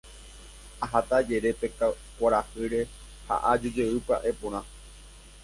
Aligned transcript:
Aháta 0.85 1.15
ajere 1.23 1.51
pe 1.59 1.67
kuarahýre 2.15 2.81
ha 3.27 3.35
ajujey 3.53 3.91
pya'e 4.09 4.31
porã. 4.39 4.61